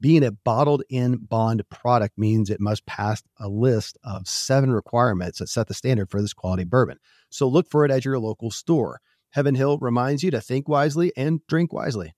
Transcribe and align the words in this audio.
Being 0.00 0.22
a 0.22 0.30
bottled 0.30 0.84
in 0.88 1.16
bond 1.16 1.68
product 1.70 2.16
means 2.16 2.50
it 2.50 2.60
must 2.60 2.86
pass 2.86 3.20
a 3.40 3.48
list 3.48 3.98
of 4.04 4.28
seven 4.28 4.70
requirements 4.70 5.40
that 5.40 5.48
set 5.48 5.66
the 5.66 5.74
standard 5.74 6.08
for 6.08 6.22
this 6.22 6.32
quality 6.32 6.62
bourbon. 6.62 6.98
So 7.30 7.48
look 7.48 7.68
for 7.68 7.84
it 7.84 7.90
at 7.90 8.04
your 8.04 8.20
local 8.20 8.52
store. 8.52 9.00
Heaven 9.30 9.56
Hill 9.56 9.76
reminds 9.78 10.22
you 10.22 10.30
to 10.30 10.40
think 10.40 10.68
wisely 10.68 11.12
and 11.16 11.44
drink 11.48 11.72
wisely. 11.72 12.14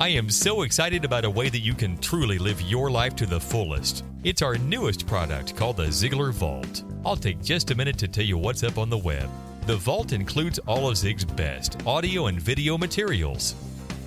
I 0.00 0.08
am 0.08 0.30
so 0.30 0.62
excited 0.62 1.04
about 1.04 1.26
a 1.26 1.30
way 1.30 1.50
that 1.50 1.58
you 1.58 1.74
can 1.74 1.98
truly 1.98 2.38
live 2.38 2.62
your 2.62 2.90
life 2.90 3.14
to 3.16 3.26
the 3.26 3.40
fullest. 3.40 4.04
It's 4.24 4.40
our 4.40 4.56
newest 4.56 5.06
product 5.06 5.56
called 5.56 5.76
the 5.76 5.88
Ziglar 5.88 6.32
Vault. 6.32 6.84
I'll 7.04 7.16
take 7.16 7.42
just 7.42 7.70
a 7.70 7.74
minute 7.74 7.98
to 7.98 8.08
tell 8.08 8.24
you 8.24 8.38
what's 8.38 8.62
up 8.62 8.78
on 8.78 8.88
the 8.88 8.98
web. 8.98 9.28
The 9.66 9.76
Vault 9.76 10.12
includes 10.12 10.58
all 10.60 10.88
of 10.88 10.96
Zig's 10.96 11.24
best 11.24 11.82
audio 11.86 12.26
and 12.26 12.40
video 12.40 12.78
materials. 12.78 13.54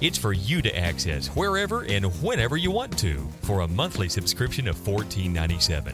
It's 0.02 0.18
for 0.18 0.34
you 0.34 0.64
to 0.64 0.76
access 0.76 1.28
wherever 1.28 1.84
and 1.84 2.08
whenever 2.24 2.58
you 2.58 2.72
want 2.72 2.98
to 2.98 3.20
for 3.44 3.60
a 3.60 3.68
monthly 3.68 4.10
subscription 4.10 4.68
of 4.68 4.76
$14.97. 4.76 5.94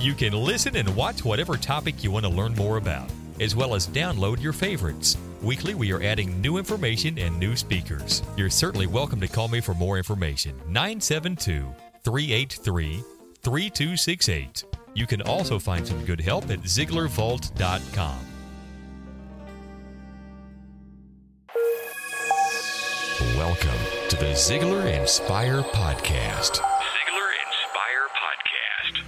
You 0.00 0.14
can 0.14 0.32
listen 0.32 0.76
and 0.76 0.96
watch 0.96 1.26
whatever 1.26 1.58
topic 1.58 2.02
you 2.02 2.10
want 2.10 2.24
to 2.24 2.30
learn 2.30 2.54
more 2.54 2.78
about, 2.78 3.10
as 3.40 3.54
well 3.54 3.74
as 3.74 3.86
download 3.86 4.42
your 4.42 4.54
favorites. 4.54 5.18
Weekly, 5.42 5.74
we 5.74 5.92
are 5.92 6.02
adding 6.02 6.40
new 6.40 6.56
information 6.56 7.18
and 7.18 7.38
new 7.38 7.54
speakers. 7.54 8.22
You're 8.34 8.48
certainly 8.48 8.86
welcome 8.86 9.20
to 9.20 9.28
call 9.28 9.48
me 9.48 9.60
for 9.60 9.74
more 9.74 9.98
information. 9.98 10.56
972 10.66 11.66
383 12.02 13.04
3268. 13.42 14.64
You 14.94 15.06
can 15.06 15.20
also 15.20 15.58
find 15.58 15.86
some 15.86 16.02
good 16.06 16.20
help 16.22 16.44
at 16.50 16.60
ZiglarVault.com. 16.60 18.33
Welcome 23.20 23.78
to 24.08 24.16
the 24.16 24.32
Ziglar 24.32 24.92
Inspire 25.00 25.62
Podcast. 25.62 26.58
Ziglar 26.58 27.30
Inspire 27.46 28.08
Podcast. 28.18 28.98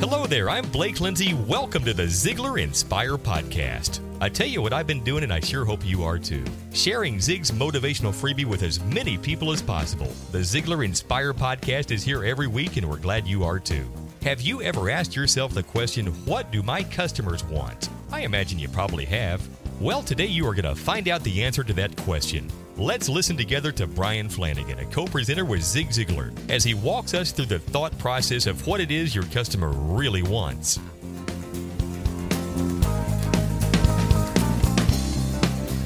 Hello 0.00 0.26
there, 0.26 0.50
I'm 0.50 0.68
Blake 0.70 1.00
Lindsay. 1.00 1.34
Welcome 1.34 1.84
to 1.84 1.94
the 1.94 2.06
Ziglar 2.06 2.60
Inspire 2.60 3.16
Podcast. 3.16 4.00
I 4.20 4.30
tell 4.30 4.48
you 4.48 4.60
what 4.60 4.72
I've 4.72 4.88
been 4.88 5.04
doing, 5.04 5.22
and 5.22 5.32
I 5.32 5.38
sure 5.38 5.64
hope 5.64 5.86
you 5.86 6.02
are 6.02 6.18
too. 6.18 6.42
Sharing 6.72 7.20
Zig's 7.20 7.52
motivational 7.52 8.12
freebie 8.12 8.46
with 8.46 8.64
as 8.64 8.82
many 8.82 9.16
people 9.16 9.52
as 9.52 9.62
possible. 9.62 10.12
The 10.32 10.38
Ziglar 10.38 10.84
Inspire 10.84 11.32
Podcast 11.32 11.92
is 11.92 12.02
here 12.02 12.24
every 12.24 12.48
week, 12.48 12.78
and 12.78 12.90
we're 12.90 12.96
glad 12.96 13.28
you 13.28 13.44
are 13.44 13.60
too. 13.60 13.86
Have 14.26 14.40
you 14.40 14.60
ever 14.60 14.90
asked 14.90 15.14
yourself 15.14 15.54
the 15.54 15.62
question, 15.62 16.06
What 16.24 16.50
do 16.50 16.60
my 16.60 16.82
customers 16.82 17.44
want? 17.44 17.90
I 18.10 18.22
imagine 18.22 18.58
you 18.58 18.68
probably 18.68 19.04
have. 19.04 19.40
Well, 19.80 20.02
today 20.02 20.26
you 20.26 20.44
are 20.48 20.52
going 20.52 20.64
to 20.64 20.74
find 20.74 21.06
out 21.06 21.22
the 21.22 21.44
answer 21.44 21.62
to 21.62 21.72
that 21.74 21.96
question. 21.98 22.50
Let's 22.76 23.08
listen 23.08 23.36
together 23.36 23.70
to 23.70 23.86
Bryan 23.86 24.28
Flanagan, 24.28 24.80
a 24.80 24.84
co 24.86 25.04
presenter 25.04 25.44
with 25.44 25.62
Zig 25.62 25.90
Ziglar, 25.90 26.36
as 26.50 26.64
he 26.64 26.74
walks 26.74 27.14
us 27.14 27.30
through 27.30 27.44
the 27.46 27.60
thought 27.60 27.96
process 27.98 28.46
of 28.46 28.66
what 28.66 28.80
it 28.80 28.90
is 28.90 29.14
your 29.14 29.22
customer 29.26 29.68
really 29.68 30.24
wants. 30.24 30.80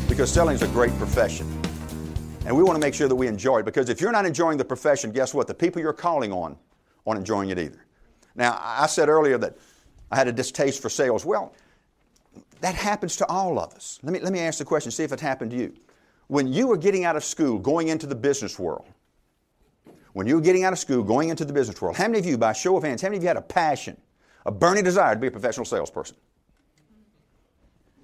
Because 0.09 0.33
selling 0.33 0.55
is 0.55 0.63
a 0.63 0.69
great 0.69 0.97
profession. 0.97 1.47
And 2.47 2.57
we 2.57 2.63
want 2.63 2.81
to 2.81 2.81
make 2.81 2.95
sure 2.95 3.07
that 3.07 3.15
we 3.15 3.27
enjoy 3.27 3.59
it 3.59 3.67
because 3.67 3.91
if 3.91 4.01
you're 4.01 4.13
not 4.13 4.25
enjoying 4.25 4.57
the 4.57 4.65
profession, 4.65 5.13
guess 5.13 5.35
what? 5.35 5.47
The 5.47 5.53
people 5.53 5.83
you're 5.83 5.93
calling 5.93 6.33
on 6.33 6.57
aren't 7.07 7.19
enjoying 7.19 7.51
it 7.51 7.59
either. 7.59 7.85
Now, 8.35 8.59
I 8.63 8.87
said 8.87 9.09
earlier 9.09 9.39
that 9.39 9.57
I 10.11 10.17
had 10.17 10.29
a 10.29 10.33
distaste 10.33 10.81
for 10.83 10.89
sales. 10.89 11.25
Well, 11.25 11.55
that 12.61 12.75
happens 12.75 13.17
to 13.17 13.27
all 13.27 13.59
of 13.59 13.73
us. 13.75 13.99
Let 14.03 14.13
me, 14.13 14.21
let 14.21 14.33
me 14.33 14.41
ask 14.41 14.59
the 14.59 14.65
question, 14.65 14.93
see 14.93 15.05
if 15.05 15.13
it 15.13 15.21
happened 15.21 15.51
to 15.53 15.57
you. 15.57 15.75
When 16.29 16.47
you 16.53 16.67
were 16.67 16.77
getting 16.77 17.05
out 17.05 17.17
of 17.17 17.25
school, 17.25 17.59
going 17.59 17.89
into 17.89 18.07
the 18.07 18.15
business 18.15 18.59
world, 18.59 18.87
when 20.13 20.27
you 20.27 20.37
were 20.37 20.41
getting 20.41 20.65
out 20.65 20.73
of 20.73 20.79
school, 20.79 21.03
going 21.03 21.29
into 21.29 21.45
the 21.45 21.53
business 21.53 21.81
world, 21.81 21.97
how 21.97 22.07
many 22.07 22.19
of 22.19 22.27
you, 22.27 22.37
by 22.37 22.53
show 22.53 22.77
of 22.77 22.83
hands, 22.83 23.03
how 23.03 23.09
many 23.09 23.17
of 23.17 23.23
you 23.23 23.29
had 23.29 23.37
a 23.37 23.43
passion, 23.43 23.97
a 24.47 24.51
burning 24.51 24.85
desire 24.85 25.15
to 25.15 25.21
be 25.21 25.29
a 25.29 25.31
professional 25.31 25.65
salesperson? 25.65 26.17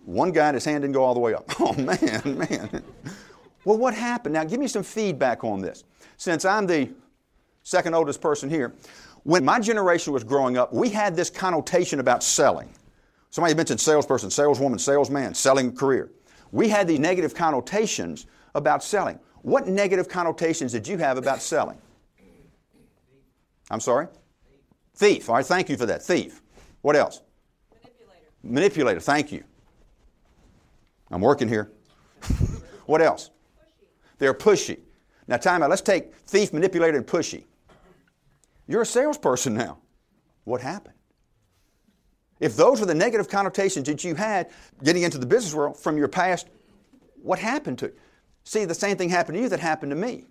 One 0.04 0.30
guy, 0.30 0.52
his 0.52 0.64
hand 0.64 0.82
didn't 0.82 0.94
go 0.94 1.02
all 1.02 1.14
the 1.14 1.20
way 1.20 1.34
up. 1.34 1.44
Oh, 1.60 1.72
man, 1.74 2.38
man. 2.38 2.82
Well, 3.64 3.76
what 3.76 3.94
happened? 3.94 4.34
Now, 4.34 4.44
give 4.44 4.60
me 4.60 4.68
some 4.68 4.84
feedback 4.84 5.42
on 5.42 5.60
this. 5.60 5.82
Since 6.16 6.44
I'm 6.44 6.66
the 6.66 6.90
second 7.64 7.94
oldest 7.94 8.20
person 8.20 8.48
here, 8.48 8.72
when 9.26 9.44
my 9.44 9.58
generation 9.58 10.12
was 10.12 10.22
growing 10.22 10.56
up, 10.56 10.72
we 10.72 10.88
had 10.88 11.16
this 11.16 11.30
connotation 11.30 11.98
about 11.98 12.22
selling. 12.22 12.72
Somebody 13.30 13.56
mentioned 13.56 13.80
salesperson, 13.80 14.30
saleswoman, 14.30 14.78
salesman, 14.78 15.34
selling 15.34 15.74
career. 15.74 16.12
We 16.52 16.68
had 16.68 16.86
these 16.86 17.00
negative 17.00 17.34
connotations 17.34 18.26
about 18.54 18.84
selling. 18.84 19.18
What 19.42 19.66
negative 19.66 20.08
connotations 20.08 20.70
did 20.70 20.86
you 20.86 20.96
have 20.98 21.18
about 21.18 21.42
selling? 21.42 21.76
I'm 23.68 23.80
sorry? 23.80 24.06
Thief. 24.94 25.28
All 25.28 25.34
right, 25.34 25.44
thank 25.44 25.68
you 25.68 25.76
for 25.76 25.86
that. 25.86 26.04
Thief. 26.04 26.40
What 26.82 26.94
else? 26.94 27.22
Manipulator. 28.44 28.94
Manipulator. 28.94 29.00
Thank 29.00 29.32
you. 29.32 29.42
I'm 31.10 31.20
working 31.20 31.48
here. 31.48 31.72
what 32.86 33.02
else? 33.02 33.30
Pushy. 33.58 33.86
They're 34.18 34.34
pushy. 34.34 34.78
Now, 35.26 35.38
time 35.38 35.64
out. 35.64 35.70
Let's 35.70 35.82
take 35.82 36.14
thief, 36.14 36.52
manipulator, 36.52 36.96
and 36.96 37.04
pushy. 37.04 37.42
You're 38.66 38.82
a 38.82 38.86
salesperson 38.86 39.54
now. 39.54 39.78
What 40.44 40.60
happened? 40.60 40.94
If 42.38 42.56
those 42.56 42.80
were 42.80 42.86
the 42.86 42.94
negative 42.94 43.28
connotations 43.28 43.86
that 43.88 44.04
you 44.04 44.14
had 44.14 44.50
getting 44.82 45.02
into 45.02 45.18
the 45.18 45.26
business 45.26 45.54
world 45.54 45.78
from 45.78 45.96
your 45.96 46.08
past, 46.08 46.48
what 47.22 47.38
happened 47.38 47.78
to 47.78 47.86
you? 47.86 47.94
See, 48.44 48.64
the 48.64 48.74
same 48.74 48.96
thing 48.96 49.08
happened 49.08 49.36
to 49.36 49.42
you 49.42 49.48
that 49.48 49.60
happened 49.60 49.90
to 49.90 49.96
me. 49.96 50.26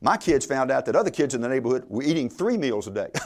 My 0.00 0.16
kids 0.16 0.46
found 0.46 0.70
out 0.70 0.86
that 0.86 0.96
other 0.96 1.10
kids 1.10 1.34
in 1.34 1.40
the 1.40 1.48
neighborhood 1.48 1.84
were 1.88 2.02
eating 2.02 2.30
three 2.30 2.56
meals 2.56 2.86
a 2.86 2.90
day. 2.90 3.10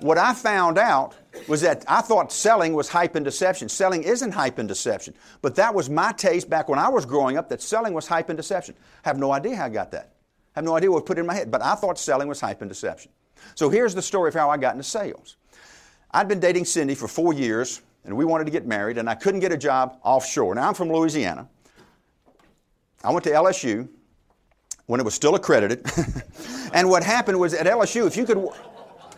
what 0.00 0.18
I 0.18 0.32
found 0.34 0.78
out 0.78 1.14
was 1.48 1.62
that 1.62 1.84
I 1.88 2.02
thought 2.02 2.30
selling 2.30 2.74
was 2.74 2.88
hype 2.88 3.14
and 3.14 3.24
deception. 3.24 3.68
Selling 3.68 4.02
isn't 4.02 4.32
hype 4.32 4.58
and 4.58 4.68
deception. 4.68 5.14
But 5.40 5.54
that 5.56 5.74
was 5.74 5.88
my 5.88 6.12
taste 6.12 6.48
back 6.50 6.68
when 6.68 6.78
I 6.78 6.88
was 6.88 7.06
growing 7.06 7.36
up 7.38 7.48
that 7.48 7.62
selling 7.62 7.94
was 7.94 8.06
hype 8.06 8.28
and 8.28 8.36
deception. 8.36 8.74
I 9.04 9.08
have 9.08 9.18
no 9.18 9.32
idea 9.32 9.56
how 9.56 9.64
I 9.64 9.70
got 9.70 9.90
that. 9.92 10.12
I 10.54 10.58
have 10.60 10.64
no 10.64 10.76
idea 10.76 10.90
what 10.92 11.06
put 11.06 11.18
in 11.18 11.26
my 11.26 11.34
head, 11.34 11.50
but 11.50 11.62
I 11.62 11.74
thought 11.74 11.98
selling 11.98 12.28
was 12.28 12.40
hype 12.40 12.60
and 12.60 12.68
deception. 12.68 13.10
So 13.54 13.70
here's 13.70 13.94
the 13.94 14.02
story 14.02 14.28
of 14.28 14.34
how 14.34 14.50
I 14.50 14.56
got 14.56 14.74
into 14.74 14.84
sales. 14.84 15.36
I'd 16.10 16.28
been 16.28 16.40
dating 16.40 16.64
Cindy 16.64 16.94
for 16.94 17.08
four 17.08 17.32
years, 17.32 17.82
and 18.04 18.16
we 18.16 18.24
wanted 18.24 18.44
to 18.44 18.50
get 18.50 18.66
married, 18.66 18.98
and 18.98 19.08
I 19.08 19.14
couldn't 19.14 19.40
get 19.40 19.52
a 19.52 19.56
job 19.56 19.98
offshore. 20.02 20.54
Now 20.54 20.68
I'm 20.68 20.74
from 20.74 20.90
Louisiana. 20.92 21.48
I 23.04 23.12
went 23.12 23.24
to 23.24 23.30
LSU 23.30 23.88
when 24.86 25.00
it 25.00 25.04
was 25.04 25.14
still 25.14 25.34
accredited. 25.34 25.86
and 26.72 26.88
what 26.90 27.02
happened 27.02 27.38
was 27.38 27.54
at 27.54 27.66
LSU, 27.66 28.06
if 28.06 28.16
you 28.16 28.24
could 28.24 28.38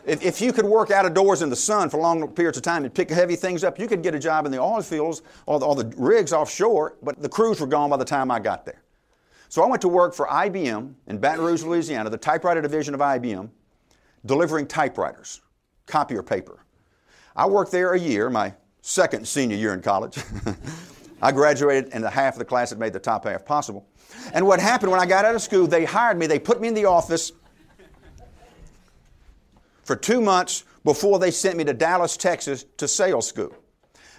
if, 0.05 0.23
if 0.23 0.41
you 0.41 0.53
could 0.53 0.65
work 0.65 0.91
out 0.91 1.05
of 1.05 1.15
doors 1.15 1.43
in 1.43 1.51
the 1.51 1.57
sun 1.57 1.91
for 1.91 1.99
long 1.99 2.27
periods 2.29 2.57
of 2.57 2.63
time 2.63 2.85
and 2.85 2.95
pick 2.95 3.11
heavy 3.11 3.37
things 3.37 3.65
up, 3.65 3.79
you 3.79 3.87
could 3.87 4.03
get 4.03 4.15
a 4.15 4.19
job 4.19 4.47
in 4.47 4.53
the 4.53 4.59
oil 4.59 4.83
fields 4.83 5.23
or 5.47 5.59
the, 5.59 5.67
or 5.67 5.75
the 5.75 5.93
rigs 5.97 6.33
offshore, 6.33 6.97
but 7.03 7.21
the 7.21 7.29
crews 7.29 7.61
were 7.61 7.67
gone 7.67 7.91
by 7.91 7.97
the 7.97 8.05
time 8.05 8.31
I 8.31 8.39
got 8.39 8.65
there. 8.65 8.83
So 9.49 9.63
I 9.63 9.67
went 9.67 9.83
to 9.83 9.89
work 9.89 10.15
for 10.15 10.27
IBM 10.27 10.95
in 11.09 11.19
Baton 11.19 11.45
Rouge, 11.45 11.63
Louisiana, 11.65 12.09
the 12.09 12.17
typewriter 12.17 12.63
division 12.63 12.95
of 12.95 13.01
IBM, 13.01 13.51
delivering 14.25 14.67
typewriters, 14.67 15.41
copier 15.87 16.23
paper. 16.23 16.65
I 17.35 17.47
worked 17.47 17.73
there 17.73 17.95
a 17.95 17.99
year, 17.99 18.31
my 18.31 18.55
second 18.83 19.27
senior 19.27 19.57
year 19.57 19.75
in 19.75 19.83
college. 19.83 20.19
I 21.23 21.33
graduated 21.33 21.93
in 21.93 22.03
the 22.03 22.11
half 22.11 22.35
of 22.35 22.39
the 22.39 22.45
class 22.45 22.71
that 22.71 22.79
made 22.79 22.93
the 22.93 23.01
top 23.01 23.25
half 23.25 23.45
possible. 23.45 23.87
And 24.33 24.47
what 24.47 24.61
happened 24.61 24.91
when 24.91 25.01
I 25.01 25.07
got 25.07 25.25
out 25.25 25.35
of 25.35 25.43
school, 25.43 25.67
they 25.67 25.85
hired 25.85 26.19
me, 26.19 26.27
they 26.27 26.39
put 26.39 26.61
me 26.61 26.69
in 26.69 26.75
the 26.75 26.87
office 26.87 27.33
for 29.91 29.97
two 29.97 30.21
months 30.21 30.63
before 30.85 31.19
they 31.19 31.33
sent 31.33 31.57
me 31.57 31.65
to 31.65 31.73
Dallas, 31.73 32.17
Texas 32.17 32.65
to 32.77 32.87
sales 32.87 33.27
school. 33.27 33.53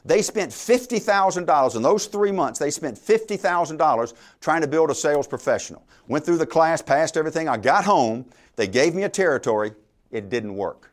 They 0.03 0.21
spent 0.21 0.51
$50,000 0.51 1.75
in 1.77 1.81
those 1.81 2.07
three 2.07 2.33
months. 2.33 2.59
They 2.59 2.71
spent 2.71 2.97
$50,000 2.97 4.13
trying 4.41 4.59
to 4.63 4.67
build 4.67 4.91
a 4.91 4.95
sales 4.95 5.27
professional. 5.27 5.87
Went 6.09 6.25
through 6.25 6.39
the 6.39 6.45
class, 6.45 6.81
passed 6.81 7.15
everything. 7.15 7.47
I 7.47 7.55
got 7.55 7.85
home. 7.85 8.25
They 8.57 8.67
gave 8.67 8.93
me 8.93 9.03
a 9.03 9.09
territory. 9.09 9.71
It 10.11 10.27
didn't 10.27 10.55
work. 10.55 10.91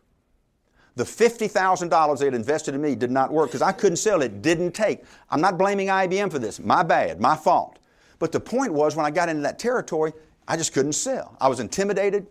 The 0.95 1.03
$50,000 1.03 2.19
they 2.21 2.25
had 2.27 2.35
invested 2.35 2.77
in 2.77 2.81
me 2.81 2.95
did 2.95 3.11
not 3.11 3.33
work 3.33 3.49
because 3.49 3.63
I 3.63 3.73
couldn't 3.73 3.97
sell 3.97 4.23
it. 4.23 4.43
Didn't 4.43 4.77
take. 4.77 5.03
I'm 5.29 5.41
not 5.41 5.59
blaming 5.59 5.89
IBM 5.89 6.31
for 6.31 6.39
this. 6.39 6.61
My 6.61 6.85
bad, 6.85 7.21
my 7.21 7.35
fault. 7.35 7.81
But 8.21 8.31
the 8.31 8.39
point 8.39 8.73
was 8.73 8.95
when 8.95 9.07
I 9.07 9.11
got 9.11 9.29
into 9.29 9.43
that 9.43 9.59
territory, 9.59 10.13
I 10.47 10.57
just 10.57 10.73
couldn't 10.73 10.93
sell. 10.93 11.37
I 11.41 11.49
was 11.49 11.59
intimidated. 11.59 12.29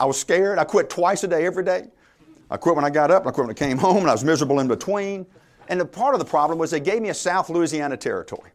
I 0.00 0.06
was 0.06 0.18
scared. 0.18 0.58
I 0.58 0.64
quit 0.64 0.88
twice 0.88 1.22
a 1.24 1.28
day, 1.28 1.44
every 1.44 1.62
day. 1.62 1.88
I 2.50 2.56
quit 2.56 2.74
when 2.74 2.86
I 2.86 2.90
got 2.90 3.10
up, 3.10 3.26
I 3.26 3.30
quit 3.30 3.46
when 3.46 3.50
I 3.50 3.58
came 3.58 3.76
home, 3.86 3.98
and 3.98 4.08
I 4.08 4.12
was 4.12 4.24
miserable 4.24 4.58
in 4.60 4.66
between. 4.66 5.26
And 5.68 5.78
the 5.78 5.84
part 5.84 6.14
of 6.14 6.18
the 6.18 6.24
problem 6.24 6.58
was 6.58 6.70
they 6.70 6.80
gave 6.80 7.02
me 7.02 7.10
a 7.10 7.14
South 7.14 7.50
Louisiana 7.50 7.96
territory. 7.96 8.50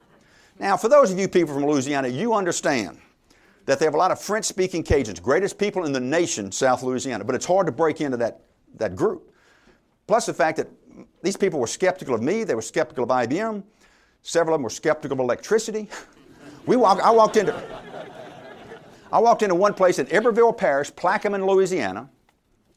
Now, 0.59 0.75
for 0.75 0.89
those 0.89 1.11
of 1.11 1.19
you 1.19 1.27
people 1.27 1.53
from 1.53 1.65
Louisiana, 1.65 2.07
you 2.07 2.33
understand 2.33 2.99
that 3.65 3.77
they 3.79 3.85
have 3.85 3.93
a 3.93 3.97
lot 3.97 4.11
of 4.11 4.19
French 4.19 4.45
speaking 4.45 4.83
Cajuns, 4.83 5.21
greatest 5.21 5.57
people 5.57 5.85
in 5.85 5.91
the 5.91 5.99
nation, 5.99 6.51
South 6.51 6.81
Louisiana, 6.81 7.23
but 7.23 7.35
it's 7.35 7.45
hard 7.45 7.67
to 7.67 7.71
break 7.71 8.01
into 8.01 8.17
that, 8.17 8.41
that 8.75 8.95
group. 8.95 9.31
Plus 10.07 10.25
the 10.25 10.33
fact 10.33 10.57
that 10.57 10.67
these 11.21 11.37
people 11.37 11.59
were 11.59 11.67
skeptical 11.67 12.15
of 12.15 12.21
me, 12.21 12.43
they 12.43 12.55
were 12.55 12.61
skeptical 12.61 13.03
of 13.03 13.09
IBM, 13.09 13.63
several 14.23 14.55
of 14.55 14.59
them 14.59 14.63
were 14.63 14.69
skeptical 14.69 15.15
of 15.15 15.19
electricity. 15.19 15.89
We 16.67 16.77
walk, 16.77 16.99
I 16.99 17.11
walked 17.11 17.37
into 17.37 17.53
I 19.11 19.19
walked 19.19 19.43
into 19.43 19.55
one 19.55 19.73
place 19.73 19.99
in 19.99 20.07
Iberville 20.07 20.53
Parish, 20.53 20.91
Plaquemine, 20.91 21.47
Louisiana, 21.47 22.09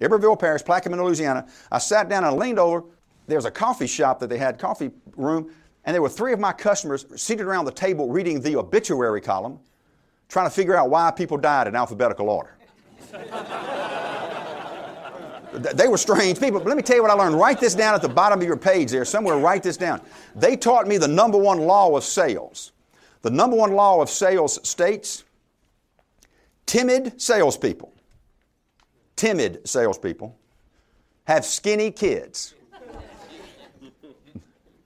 Iberville 0.01 0.37
Parish, 0.37 0.63
Plaquemine, 0.63 1.03
Louisiana. 1.03 1.47
I 1.73 1.79
sat 1.79 2.09
down 2.09 2.25
and 2.25 2.37
leaned 2.37 2.59
over. 2.59 2.85
There 3.27 3.37
was 3.37 3.45
a 3.45 3.51
coffee 3.51 3.87
shop 3.87 4.21
that 4.21 4.29
they 4.29 4.39
had, 4.39 4.59
coffee 4.59 4.91
room, 5.17 5.51
and 5.85 5.95
there 5.95 6.03
were 6.03 6.09
three 6.09 6.33
of 6.33 6.41
my 6.41 6.53
customers 6.53 7.07
seated 7.17 7.47
around 7.47 7.65
the 7.65 7.73
table 7.73 8.09
reading 8.09 8.41
the 8.41 8.57
obituary 8.57 9.21
column, 9.21 9.59
trying 10.29 10.47
to 10.47 10.51
figure 10.55 10.77
out 10.77 10.91
why 10.91 11.11
people 11.11 11.37
died 11.37 11.67
in 11.67 11.75
alphabetical 11.75 12.29
order. 12.29 12.55
they 15.53 15.89
were 15.89 15.97
strange 15.97 16.39
people. 16.39 16.61
But 16.61 16.69
let 16.69 16.77
me 16.77 16.83
tell 16.83 16.97
you 16.97 17.03
what 17.03 17.11
I 17.11 17.15
learned. 17.15 17.37
Write 17.37 17.61
this 17.61 17.75
down 17.75 17.95
at 17.95 18.03
the 18.03 18.09
bottom 18.09 18.41
of 18.41 18.47
your 18.47 18.57
page 18.57 18.91
there, 18.91 19.05
somewhere. 19.05 19.39
Write 19.39 19.63
this 19.63 19.77
down. 19.77 20.01
They 20.37 20.57
taught 20.57 20.87
me 20.87 20.99
the 20.99 21.09
number 21.09 21.39
one 21.39 21.59
law 21.59 21.97
of 21.97 22.05
sales. 22.05 22.73
The 23.23 23.31
number 23.31 23.57
one 23.57 23.73
law 23.73 24.01
of 24.01 24.09
sales 24.09 24.67
states 24.69 25.25
timid 26.69 27.21
salespeople 27.21 27.93
timid 29.19 29.67
salespeople 29.69 30.39
have 31.25 31.45
skinny 31.45 31.91
kids. 31.91 32.55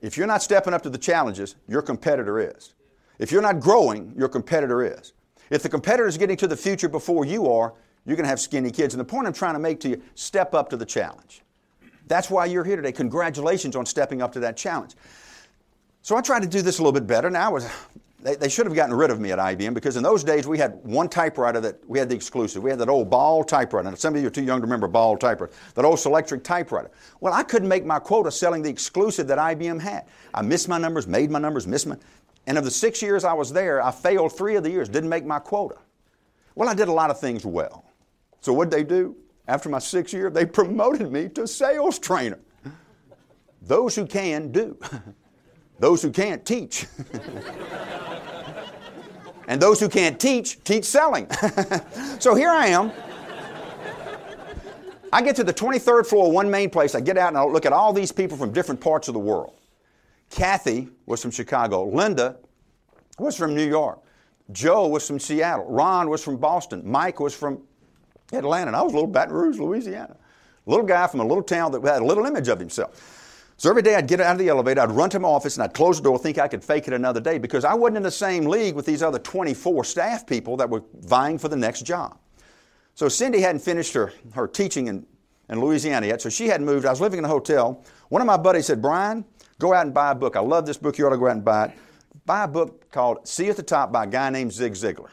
if 0.01 0.17
you're 0.17 0.27
not 0.27 0.43
stepping 0.43 0.75
up 0.75 0.83
to 0.83 0.91
the 0.91 0.99
challenges, 0.99 1.55
your 1.69 1.83
competitor 1.83 2.41
is. 2.41 2.75
If 3.19 3.31
you're 3.31 3.43
not 3.43 3.61
growing, 3.61 4.15
your 4.17 4.29
competitor 4.29 4.83
is. 4.83 5.13
If 5.51 5.63
the 5.63 5.69
competitor 5.69 6.09
is 6.09 6.17
getting 6.17 6.37
to 6.39 6.49
the 6.49 6.57
future 6.57 6.89
before 6.89 7.25
you 7.25 7.53
are, 7.53 7.75
you're 8.07 8.17
going 8.17 8.25
to 8.25 8.31
have 8.31 8.41
skinny 8.41 8.71
kids. 8.71 8.95
And 8.95 9.01
the 9.01 9.05
point 9.05 9.27
I'm 9.27 9.35
trying 9.35 9.53
to 9.53 9.61
make 9.61 9.79
to 9.81 9.91
you, 9.91 10.03
step 10.15 10.55
up 10.55 10.71
to 10.71 10.77
the 10.77 10.87
challenge. 10.87 11.43
That's 12.09 12.31
why 12.31 12.47
you're 12.47 12.65
here 12.65 12.77
today. 12.77 12.91
Congratulations 12.91 13.77
on 13.77 13.87
stepping 13.87 14.23
up 14.23 14.33
to 14.33 14.41
that 14.41 14.57
challenge. 14.57 14.95
So 16.01 16.17
I 16.17 16.23
tried 16.23 16.43
to 16.43 16.49
do 16.49 16.63
this 16.63 16.79
a 16.79 16.83
little 16.83 16.93
bit 16.93 17.07
better. 17.07 17.31
Now 17.31 17.47
I 17.47 17.53
was 17.53 17.71
they, 18.23 18.37
they, 18.37 18.49
should 18.49 18.67
have 18.67 18.75
gotten 18.75 18.95
rid 18.95 19.11
of 19.11 19.21
me 19.21 19.33
at 19.33 19.39
IBM 19.39 19.75
because 19.75 19.97
in 19.97 20.03
those 20.03 20.23
days 20.23 20.47
we 20.47 20.57
had 20.57 20.79
one 20.85 21.09
typewriter 21.09 21.61
that 21.61 21.79
we 21.89 21.99
had 21.99 22.09
the 22.09 22.15
exclusive. 22.15 22.63
We 22.63 22.71
had 22.71 22.79
that 22.79 22.89
old 22.89 23.11
Ball 23.11 23.43
typewriter. 23.43 23.95
Some 23.97 24.15
of 24.15 24.21
you 24.21 24.29
are 24.29 24.31
too 24.31 24.45
young 24.45 24.61
to 24.61 24.67
remember 24.67 24.87
Ball 24.87 25.17
typewriter. 25.17 25.53
That 25.75 25.85
old 25.85 25.99
Selectric 25.99 26.45
typewriter. 26.45 26.91
Well, 27.21 27.35
I 27.35 27.43
couldn't 27.43 27.69
make 27.69 27.85
my 27.85 27.99
quota 27.99 28.31
selling 28.31 28.63
the 28.63 28.71
exclusive 28.71 29.27
that 29.27 29.39
IBM 29.39 29.81
had. 29.81 30.07
I 30.33 30.43
missed 30.43 30.69
my 30.69 30.79
numbers, 30.79 31.07
made 31.07 31.31
my 31.31 31.39
numbers, 31.39 31.67
missed 31.67 31.87
my. 31.87 31.97
And 32.47 32.59
of 32.59 32.65
the 32.65 32.71
six 32.71 33.03
years 33.03 33.25
I 33.25 33.33
was 33.33 33.53
there, 33.53 33.83
I 33.83 33.91
failed 33.91 34.37
three 34.37 34.57
of 34.57 34.63
the 34.63 34.71
years, 34.71 34.89
didn't 34.89 35.11
make 35.11 35.25
my 35.25 35.39
quota. 35.39 35.77
Well, 36.55 36.69
I 36.69 36.75
did 36.75 36.89
a 36.89 36.93
lot 36.93 37.11
of 37.11 37.21
things 37.21 37.45
well. 37.45 37.85
So 38.41 38.53
what'd 38.53 38.73
they 38.73 38.85
do? 38.85 39.17
After 39.49 39.69
my 39.69 39.79
sixth 39.79 40.15
year, 40.15 40.31
they 40.31 40.47
promoted 40.61 41.11
me 41.11 41.29
to 41.31 41.47
sales 41.47 41.99
trainer. 41.99 42.39
Those 43.63 43.95
who 43.95 44.07
can 44.07 44.51
do. 44.51 44.77
Those 45.79 46.03
who 46.03 46.11
can't 46.11 46.45
teach. 46.45 46.87
And 49.49 49.61
those 49.61 49.81
who 49.81 49.89
can't 49.89 50.19
teach, 50.21 50.63
teach 50.65 50.85
selling. 50.85 51.29
so 52.19 52.35
here 52.35 52.51
I 52.51 52.67
am. 52.69 52.93
I 55.13 55.21
get 55.21 55.37
to 55.37 55.45
the 55.45 55.53
23rd 55.53 56.07
floor, 56.07 56.33
one 56.33 56.51
main 56.51 56.71
place. 56.71 56.95
I 56.95 57.01
get 57.01 57.19
out 57.19 57.29
and 57.29 57.37
I 57.37 57.45
look 57.45 57.67
at 57.67 57.73
all 57.73 57.93
these 57.93 58.11
people 58.11 58.37
from 58.37 58.53
different 58.53 58.81
parts 58.81 59.09
of 59.09 59.15
the 59.15 59.21
world. 59.21 59.55
Kathy 60.31 60.89
was 61.05 61.21
from 61.21 61.31
Chicago. 61.31 61.85
Linda 61.85 62.37
was 63.19 63.37
from 63.37 63.55
New 63.55 63.67
York. 63.67 64.01
Joe 64.53 64.87
was 64.89 65.07
from 65.07 65.19
Seattle. 65.19 65.67
Ron 65.67 66.09
was 66.09 66.25
from 66.25 66.39
Boston. 66.39 66.83
Mike 66.85 67.21
was 67.21 67.35
from 67.35 67.63
Atlanta. 68.33 68.69
And 68.69 68.77
I 68.77 68.83
was 68.83 68.93
a 68.93 68.95
little 68.95 69.11
Baton 69.11 69.35
Rouge, 69.35 69.59
Louisiana. 69.59 70.17
Little 70.65 70.87
guy 70.87 71.07
from 71.07 71.21
a 71.21 71.27
little 71.27 71.43
town 71.43 71.73
that 71.73 71.83
had 71.83 72.03
a 72.03 72.05
little 72.05 72.25
image 72.25 72.49
of 72.49 72.59
himself. 72.59 73.22
So 73.63 73.71
every 73.71 73.83
day 73.83 73.95
I'd 73.95 74.09
get 74.09 74.21
out 74.21 74.33
of 74.33 74.39
the 74.39 74.49
elevator, 74.49 74.81
I'd 74.81 74.91
run 74.91 75.09
to 75.11 75.21
my 75.21 75.29
office, 75.29 75.55
and 75.55 75.63
I'd 75.63 75.73
close 75.73 75.99
the 75.99 76.03
door, 76.03 76.19
think 76.19 76.37
I 76.37 76.49
could 76.49 76.65
fake 76.65 76.89
it 76.89 76.95
another 76.95 77.21
day 77.21 77.39
because 77.39 77.65
I 77.65 77.75
wasn't 77.75 77.99
in 77.99 78.03
the 78.03 78.11
same 78.11 78.47
league 78.47 78.75
with 78.75 78.85
these 78.85 79.05
other 79.05 79.21
24 79.21 79.85
staff 79.85 80.27
people 80.27 80.57
that 80.57 80.69
were 80.69 80.83
vying 81.03 81.39
for 81.39 81.47
the 81.47 81.55
next 81.55 81.83
job. 81.83 82.19
So 82.97 83.09
Cindy 83.09 83.41
hadn't 83.41 83.61
finished 83.61 83.95
her, 83.95 84.13
her 84.35 84.49
teaching 84.49 84.89
in, 84.89 85.07
in 85.49 85.61
Louisiana 85.61 86.09
yet, 86.09 86.21
so 86.21 86.29
she 86.29 86.49
hadn't 86.49 86.67
moved. 86.67 86.87
I 86.87 86.91
was 86.91 87.01
living 87.01 87.21
in 87.21 87.25
a 87.25 87.29
hotel. 87.29 87.85
One 88.09 88.21
of 88.21 88.27
my 88.27 88.37
buddies 88.37 88.67
said, 88.67 88.83
Bryan, 88.83 89.25
go 89.61 89.73
out 89.73 89.87
and 89.87 89.95
buy 89.95 90.11
a 90.11 90.15
book. 90.17 90.35
I 90.35 90.41
love 90.41 90.67
this 90.67 90.77
book. 90.77 90.99
You 90.99 91.07
ought 91.07 91.11
to 91.11 91.17
go 91.17 91.29
out 91.29 91.37
and 91.37 91.45
buy 91.45 91.67
it. 91.67 91.73
Buy 92.27 92.43
a 92.43 92.49
book 92.49 92.91
called 92.91 93.29
See 93.29 93.49
at 93.49 93.57
the 93.57 93.63
Top 93.63 93.93
by 93.93 94.03
a 94.03 94.07
guy 94.09 94.29
named 94.31 94.53
Zig 94.53 94.73
Ziglar. 94.73 95.11